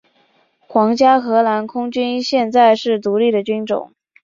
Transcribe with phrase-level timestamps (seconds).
[0.61, 3.93] 皇家荷兰空军现在是独立的军种。